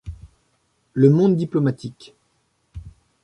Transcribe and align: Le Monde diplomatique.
Le 0.95 1.11
Monde 1.11 1.35
diplomatique. 1.35 2.15